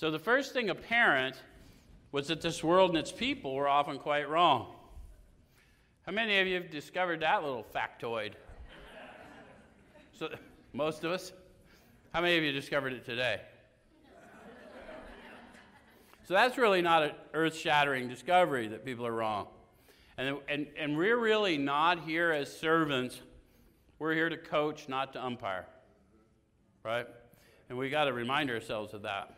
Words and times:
So 0.00 0.10
the 0.10 0.18
first 0.18 0.54
thing 0.54 0.70
apparent 0.70 1.36
was 2.10 2.28
that 2.28 2.40
this 2.40 2.64
world 2.64 2.88
and 2.88 2.98
its 2.98 3.12
people 3.12 3.54
were 3.54 3.68
often 3.68 3.98
quite 3.98 4.30
wrong. 4.30 4.74
How 6.06 6.12
many 6.12 6.40
of 6.40 6.46
you 6.46 6.54
have 6.54 6.70
discovered 6.70 7.20
that 7.20 7.42
little 7.42 7.66
factoid? 7.74 8.32
so, 10.18 10.30
most 10.72 11.04
of 11.04 11.12
us. 11.12 11.32
How 12.14 12.22
many 12.22 12.38
of 12.38 12.42
you 12.42 12.50
discovered 12.50 12.94
it 12.94 13.04
today? 13.04 13.42
So 16.26 16.32
that's 16.32 16.56
really 16.56 16.80
not 16.80 17.02
an 17.02 17.12
earth 17.34 17.54
shattering 17.54 18.08
discovery 18.08 18.68
that 18.68 18.86
people 18.86 19.06
are 19.06 19.12
wrong. 19.12 19.48
And, 20.16 20.38
and, 20.48 20.66
and 20.78 20.96
we're 20.96 21.18
really 21.18 21.58
not 21.58 22.04
here 22.04 22.32
as 22.32 22.50
servants. 22.50 23.20
We're 23.98 24.14
here 24.14 24.30
to 24.30 24.38
coach, 24.38 24.88
not 24.88 25.12
to 25.12 25.22
umpire. 25.22 25.66
Right? 26.82 27.06
And 27.68 27.76
we 27.76 27.90
got 27.90 28.04
to 28.04 28.14
remind 28.14 28.48
ourselves 28.50 28.94
of 28.94 29.02
that. 29.02 29.36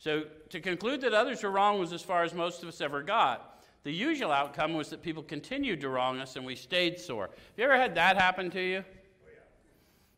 So 0.00 0.24
to 0.48 0.60
conclude 0.60 1.02
that 1.02 1.12
others 1.12 1.42
were 1.42 1.50
wrong 1.50 1.78
was 1.78 1.92
as 1.92 2.00
far 2.00 2.24
as 2.24 2.32
most 2.32 2.62
of 2.62 2.68
us 2.70 2.80
ever 2.80 3.02
got. 3.02 3.62
The 3.82 3.92
usual 3.92 4.32
outcome 4.32 4.72
was 4.72 4.88
that 4.90 5.02
people 5.02 5.22
continued 5.22 5.82
to 5.82 5.90
wrong 5.90 6.18
us 6.20 6.36
and 6.36 6.44
we 6.44 6.56
stayed 6.56 6.98
sore. 6.98 7.26
Have 7.26 7.58
you 7.58 7.64
ever 7.64 7.76
had 7.76 7.94
that 7.96 8.16
happen 8.16 8.50
to 8.50 8.60
you? 8.60 8.84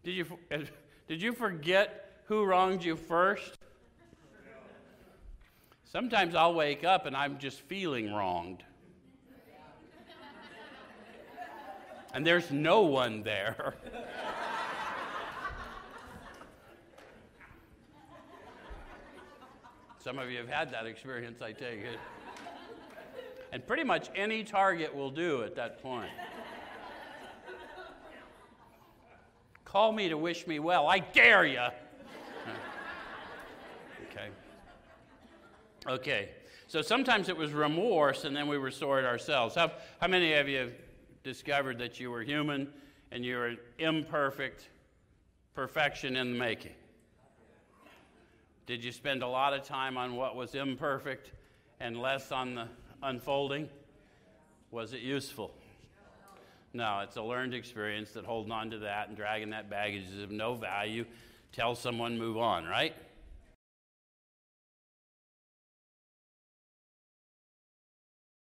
Did 0.05 0.13
you, 0.13 0.27
did 1.09 1.21
you 1.21 1.33
forget 1.33 2.23
who 2.27 2.45
wronged 2.45 2.85
you 2.85 2.95
first? 2.95 3.55
Sometimes 5.85 6.37
I'll 6.37 6.55
wake 6.55 6.85
up 6.85 7.07
and 7.07 7.17
I'm 7.17 7.39
just 7.39 7.61
feeling 7.63 8.15
wronged. 8.15 8.63
and 12.15 12.25
there's 12.25 12.53
no 12.53 12.83
one 12.83 13.25
there. 13.25 13.75
Some 20.03 20.19
of 20.19 20.29
you 20.31 20.39
have 20.39 20.49
had 20.49 20.73
that 20.73 20.85
experience, 20.87 21.41
I 21.41 21.53
take 21.53 21.81
it. 21.81 21.99
And 23.53 23.65
pretty 23.65 23.85
much 23.85 24.11
any 24.17 24.43
target 24.43 24.93
will 24.93 25.11
do 25.11 25.45
at 25.45 25.55
that 25.55 25.81
point. 25.81 26.11
Call 29.65 29.93
me 29.93 30.09
to 30.09 30.19
wish 30.19 30.47
me 30.49 30.59
well. 30.59 30.89
I 30.89 30.99
dare 30.99 31.47
you. 31.47 31.61
okay. 34.11 34.29
Okay. 35.87 36.31
So 36.67 36.83
sometimes 36.83 37.29
it 37.29 37.37
was 37.37 37.53
remorse, 37.53 38.25
and 38.25 38.35
then 38.35 38.49
we 38.49 38.57
restored 38.57 39.05
ourselves. 39.05 39.55
How, 39.55 39.71
how 40.01 40.09
many 40.09 40.35
of 40.35 40.49
you 40.49 40.73
discovered 41.23 41.79
that 41.79 42.01
you 42.01 42.11
were 42.11 42.23
human 42.23 42.73
and 43.13 43.25
you 43.25 43.37
were 43.37 43.55
imperfect, 43.79 44.69
perfection 45.55 46.17
in 46.17 46.33
the 46.33 46.39
making? 46.39 46.73
Did 48.65 48.85
you 48.85 48.93
spend 48.93 49.23
a 49.23 49.29
lot 49.29 49.55
of 49.55 49.65
time 49.65 49.97
on 49.97 50.15
what 50.15 50.37
was 50.37 50.55
imperfect 50.55 51.33
and 51.81 52.01
less 52.01 52.31
on 52.31 52.55
the 52.55 52.69
unfolding? 53.03 53.69
Was 54.71 54.93
it 54.93 55.01
useful? 55.01 55.53
No, 56.73 57.01
it's 57.01 57.17
a 57.17 57.23
learned 57.23 57.55
experience 57.55 58.13
that 58.13 58.25
holding 58.25 58.53
on 58.53 58.71
to 58.71 58.79
that 58.79 59.09
and 59.09 59.17
dragging 59.17 59.51
that 59.51 59.69
baggage 59.69 60.05
is 60.11 60.23
of 60.23 60.31
no 60.31 60.55
value. 60.55 61.05
Tell 61.53 61.75
someone, 61.75 62.19
move 62.19 62.39
on, 62.39 62.65
right? 62.65 62.95